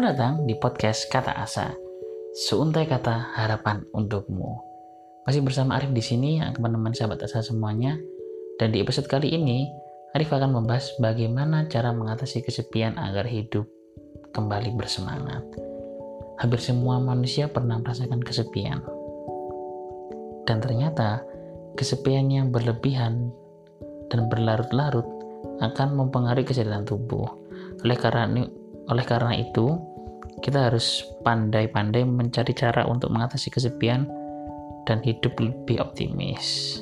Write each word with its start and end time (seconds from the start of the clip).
Selamat 0.00 0.16
datang 0.16 0.48
di 0.48 0.56
podcast 0.56 1.12
Kata 1.12 1.36
Asa. 1.36 1.76
Seuntai 2.32 2.88
kata 2.88 3.36
harapan 3.36 3.84
untukmu. 3.92 4.56
Masih 5.28 5.44
bersama 5.44 5.76
Arif 5.76 5.92
di 5.92 6.00
sini 6.00 6.40
yang 6.40 6.56
akan 6.56 6.72
menemani 6.72 6.96
sahabat 6.96 7.20
Asa 7.20 7.44
semuanya. 7.44 8.00
Dan 8.56 8.72
di 8.72 8.80
episode 8.80 9.04
kali 9.12 9.28
ini, 9.28 9.68
Arif 10.16 10.32
akan 10.32 10.56
membahas 10.56 10.88
bagaimana 11.04 11.68
cara 11.68 11.92
mengatasi 11.92 12.40
kesepian 12.40 12.96
agar 12.96 13.28
hidup 13.28 13.68
kembali 14.32 14.72
bersemangat. 14.72 15.44
Hampir 16.40 16.64
semua 16.64 16.96
manusia 16.96 17.52
pernah 17.52 17.76
merasakan 17.76 18.24
kesepian. 18.24 18.80
Dan 20.48 20.64
ternyata, 20.64 21.20
kesepian 21.76 22.32
yang 22.32 22.48
berlebihan 22.48 23.28
dan 24.08 24.32
berlarut-larut 24.32 25.04
akan 25.60 25.92
mempengaruhi 25.92 26.48
kesehatan 26.48 26.88
tubuh. 26.88 27.28
Oleh 27.84 28.00
karena 28.00 28.48
oleh 28.90 29.06
karena 29.06 29.38
itu, 29.38 29.89
kita 30.40 30.72
harus 30.72 31.04
pandai-pandai 31.22 32.02
mencari 32.04 32.52
cara 32.56 32.88
untuk 32.88 33.12
mengatasi 33.12 33.52
kesepian 33.52 34.08
dan 34.88 35.04
hidup 35.04 35.36
lebih 35.38 35.78
optimis. 35.78 36.80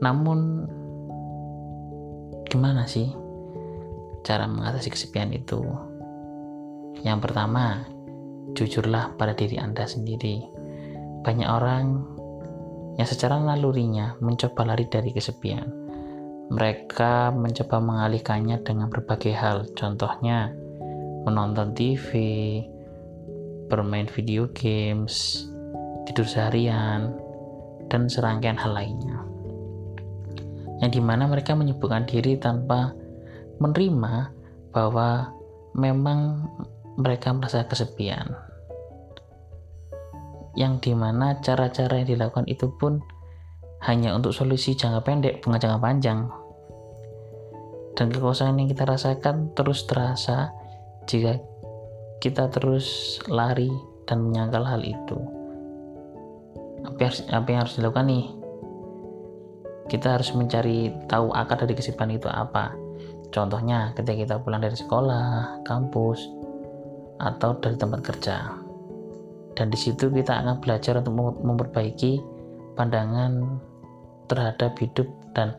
Namun, 0.00 0.64
gimana 2.48 2.88
sih 2.88 3.12
cara 4.24 4.48
mengatasi 4.48 4.88
kesepian 4.88 5.30
itu? 5.30 5.60
Yang 7.06 7.30
pertama, 7.30 7.86
jujurlah 8.58 9.14
pada 9.14 9.36
diri 9.36 9.60
Anda 9.60 9.86
sendiri. 9.86 10.42
Banyak 11.22 11.48
orang 11.48 11.84
yang 12.98 13.06
secara 13.06 13.38
nalurinya 13.38 14.18
mencoba 14.18 14.74
lari 14.74 14.90
dari 14.90 15.14
kesepian. 15.14 15.70
Mereka 16.48 17.30
mencoba 17.36 17.78
mengalihkannya 17.78 18.64
dengan 18.64 18.88
berbagai 18.88 19.36
hal, 19.36 19.68
contohnya 19.76 20.50
menonton 21.28 21.76
TV, 21.76 22.08
bermain 23.68 24.08
video 24.08 24.48
games, 24.56 25.44
tidur 26.08 26.24
seharian, 26.24 27.12
dan 27.92 28.08
serangkaian 28.08 28.56
hal 28.56 28.72
lainnya. 28.72 29.20
Yang 30.80 30.90
di 30.96 31.02
mana 31.04 31.28
mereka 31.28 31.52
menyibukkan 31.52 32.08
diri 32.08 32.40
tanpa 32.40 32.96
menerima 33.60 34.32
bahwa 34.72 35.36
memang 35.76 36.48
mereka 36.96 37.34
merasa 37.36 37.68
kesepian. 37.68 38.32
Yang 40.56 40.90
di 40.90 40.92
mana 40.96 41.38
cara-cara 41.44 42.02
yang 42.02 42.08
dilakukan 42.08 42.48
itu 42.48 42.72
pun 42.80 42.98
hanya 43.86 44.16
untuk 44.16 44.34
solusi 44.34 44.74
jangka 44.74 45.06
pendek, 45.06 45.34
bukan 45.38 45.60
jangka 45.60 45.78
panjang. 45.78 46.20
Dan 47.94 48.10
kekosongan 48.14 48.62
yang 48.62 48.68
kita 48.70 48.86
rasakan 48.86 49.54
terus 49.54 49.86
terasa 49.86 50.54
jika 51.08 51.40
kita 52.20 52.52
terus 52.52 53.18
lari 53.26 53.72
dan 54.04 54.28
menyangkal 54.28 54.62
hal 54.62 54.84
itu 54.84 55.38
apa 56.86 56.98
yang, 57.04 57.14
apa 57.34 57.46
yang 57.50 57.60
harus 57.66 57.76
dilakukan 57.76 58.06
nih? 58.06 58.26
Kita 59.88 60.20
harus 60.20 60.30
mencari 60.36 60.92
tahu 61.08 61.32
akar 61.32 61.64
dari 61.64 61.74
kesibukan 61.74 62.12
itu 62.12 62.28
apa. 62.28 62.76
Contohnya 63.32 63.92
ketika 63.96 64.16
kita 64.16 64.34
pulang 64.40 64.62
dari 64.64 64.76
sekolah 64.76 65.60
kampus 65.64 66.28
atau 67.18 67.56
dari 67.58 67.76
tempat 67.76 68.00
kerja. 68.04 68.36
Dan 69.56 69.74
di 69.74 69.78
situ 69.80 70.06
kita 70.12 70.38
akan 70.38 70.62
belajar 70.62 71.02
untuk 71.02 71.42
memperbaiki 71.42 72.22
pandangan 72.78 73.58
terhadap 74.30 74.78
hidup 74.78 75.08
dan 75.34 75.56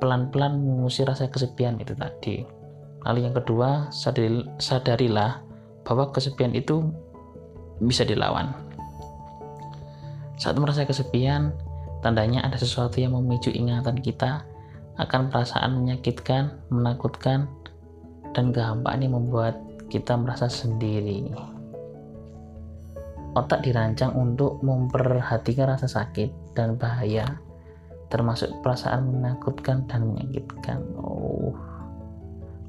pelan-pelan 0.00 0.64
mengusir 0.64 1.04
rasa 1.04 1.28
kesepian 1.28 1.76
itu 1.76 1.92
tadi. 1.92 2.63
Lalu 3.04 3.28
yang 3.28 3.36
kedua, 3.36 3.92
sadarilah 4.58 5.44
bahwa 5.84 6.08
kesepian 6.10 6.56
itu 6.56 6.88
bisa 7.84 8.02
dilawan. 8.08 8.56
Saat 10.40 10.56
merasa 10.56 10.88
kesepian, 10.88 11.52
tandanya 12.00 12.42
ada 12.42 12.56
sesuatu 12.56 12.98
yang 12.98 13.14
memicu 13.14 13.52
ingatan 13.52 14.00
kita 14.00 14.42
akan 14.98 15.30
perasaan 15.30 15.84
menyakitkan, 15.84 16.58
menakutkan, 16.72 17.46
dan 18.34 18.50
kehampaan 18.50 19.04
yang 19.04 19.14
membuat 19.14 19.58
kita 19.88 20.18
merasa 20.18 20.50
sendiri. 20.50 21.30
Otak 23.34 23.66
dirancang 23.66 24.14
untuk 24.14 24.62
memperhatikan 24.62 25.74
rasa 25.74 25.86
sakit 25.86 26.54
dan 26.54 26.78
bahaya, 26.78 27.38
termasuk 28.10 28.50
perasaan 28.62 29.10
menakutkan 29.10 29.86
dan 29.90 30.06
menyakitkan. 30.06 30.82
Oh, 30.98 31.53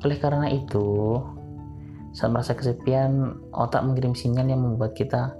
oleh 0.05 0.21
karena 0.21 0.45
itu, 0.53 1.17
saat 2.13 2.29
merasa 2.29 2.53
kesepian, 2.53 3.41
otak 3.49 3.81
mengirim 3.81 4.13
sinyal 4.13 4.45
yang 4.45 4.61
membuat 4.61 4.93
kita 4.93 5.33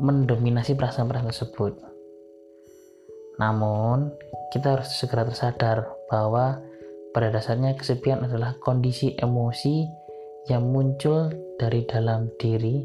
mendominasi 0.00 0.72
perasaan-perasaan 0.72 1.28
tersebut. 1.28 1.72
Namun, 3.36 4.16
kita 4.48 4.80
harus 4.80 4.96
segera 4.96 5.28
tersadar 5.28 5.84
bahwa 6.08 6.56
pada 7.12 7.28
dasarnya 7.28 7.76
kesepian 7.76 8.24
adalah 8.24 8.56
kondisi 8.64 9.12
emosi 9.16 9.84
yang 10.48 10.72
muncul 10.72 11.28
dari 11.60 11.84
dalam 11.84 12.32
diri 12.40 12.80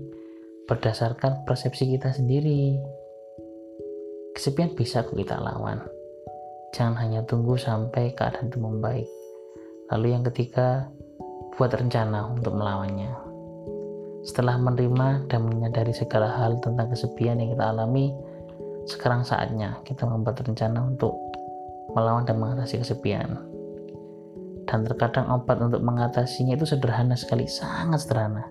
berdasarkan 0.67 1.47
persepsi 1.47 1.95
kita 1.95 2.11
sendiri. 2.11 2.79
Kesepian 4.35 4.75
bisa 4.75 5.03
kita 5.07 5.39
lawan. 5.39 5.83
Jangan 6.71 6.95
hanya 7.03 7.21
tunggu 7.27 7.59
sampai 7.59 8.15
keadaan 8.15 8.47
itu 8.47 8.59
membaik. 8.59 9.20
Lalu 9.91 10.07
yang 10.15 10.23
ketiga, 10.23 10.87
buat 11.59 11.75
rencana 11.75 12.31
untuk 12.31 12.55
melawannya. 12.55 13.11
Setelah 14.23 14.55
menerima 14.55 15.27
dan 15.27 15.45
menyadari 15.45 15.91
segala 15.91 16.31
hal 16.31 16.63
tentang 16.63 16.87
kesepian 16.87 17.43
yang 17.43 17.51
kita 17.51 17.75
alami, 17.75 18.15
sekarang 18.87 19.27
saatnya 19.27 19.75
kita 19.83 20.07
membuat 20.07 20.39
rencana 20.47 20.79
untuk 20.79 21.11
melawan 21.91 22.23
dan 22.23 22.39
mengatasi 22.39 22.79
kesepian. 22.79 23.35
Dan 24.63 24.87
terkadang 24.87 25.27
obat 25.27 25.59
untuk 25.59 25.83
mengatasinya 25.83 26.55
itu 26.55 26.63
sederhana 26.63 27.19
sekali, 27.19 27.43
sangat 27.43 28.07
sederhana. 28.07 28.47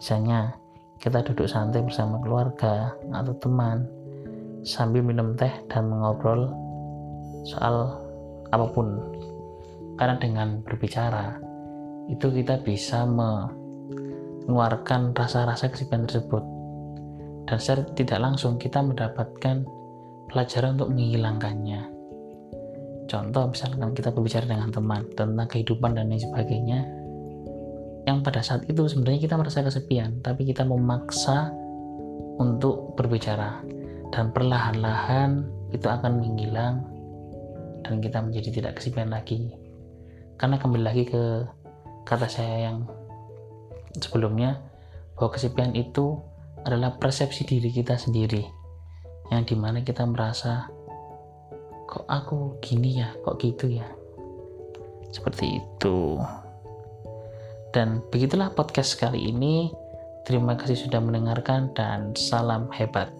Misalnya, 0.00 0.56
kita 0.96 1.20
duduk 1.20 1.44
santai 1.44 1.84
bersama 1.84 2.16
keluarga 2.24 2.96
atau 3.12 3.36
teman 3.36 3.84
sambil 4.64 5.04
minum 5.04 5.36
teh 5.36 5.52
dan 5.68 5.92
mengobrol 5.92 6.48
soal 7.44 8.00
apa 8.50 8.66
pun 8.72 8.98
karena 9.96 10.16
dengan 10.20 10.60
berbicara 10.62 11.40
itu 12.06 12.30
kita 12.30 12.62
bisa 12.62 13.02
mengeluarkan 13.08 15.16
rasa-rasa 15.16 15.72
kesepian 15.72 16.06
tersebut. 16.06 16.44
Dan 17.46 17.56
secara 17.58 17.82
tidak 17.94 18.18
langsung 18.22 18.58
kita 18.58 18.82
mendapatkan 18.82 19.66
pelajaran 20.30 20.78
untuk 20.78 20.90
menghilangkannya. 20.94 21.82
Contoh 23.06 23.54
misalkan 23.54 23.94
kita 23.94 24.10
berbicara 24.10 24.50
dengan 24.50 24.70
teman 24.74 25.06
tentang 25.14 25.46
kehidupan 25.46 25.94
dan 25.94 26.10
lain 26.10 26.18
sebagainya 26.18 26.80
yang 28.06 28.22
pada 28.22 28.42
saat 28.42 28.66
itu 28.66 28.86
sebenarnya 28.86 29.30
kita 29.30 29.38
merasa 29.38 29.62
kesepian 29.62 30.22
tapi 30.22 30.46
kita 30.46 30.66
memaksa 30.66 31.50
untuk 32.38 32.94
berbicara. 32.98 33.62
Dan 34.14 34.30
perlahan-lahan 34.30 35.42
itu 35.74 35.86
akan 35.86 36.22
menghilang 36.22 36.82
dan 37.82 37.98
kita 38.02 38.22
menjadi 38.22 38.62
tidak 38.62 38.72
kesepian 38.78 39.10
lagi 39.10 39.65
karena 40.36 40.56
kembali 40.60 40.84
lagi 40.84 41.04
ke 41.08 41.48
kata 42.04 42.28
saya 42.28 42.70
yang 42.70 42.84
sebelumnya 43.96 44.60
bahwa 45.16 45.32
kesepian 45.32 45.72
itu 45.72 46.20
adalah 46.62 47.00
persepsi 47.00 47.48
diri 47.48 47.72
kita 47.72 47.96
sendiri 47.96 48.44
yang 49.32 49.42
di 49.48 49.56
mana 49.56 49.80
kita 49.82 50.04
merasa 50.04 50.68
kok 51.86 52.04
aku 52.06 52.60
gini 52.60 53.00
ya? 53.00 53.14
Kok 53.24 53.36
gitu 53.40 53.66
ya? 53.70 53.86
Seperti 55.10 55.62
itu. 55.62 56.20
Dan 57.72 58.04
begitulah 58.12 58.52
podcast 58.52 58.98
kali 58.98 59.32
ini. 59.32 59.72
Terima 60.26 60.58
kasih 60.58 60.74
sudah 60.74 60.98
mendengarkan 60.98 61.70
dan 61.78 62.10
salam 62.18 62.66
hebat 62.74 63.14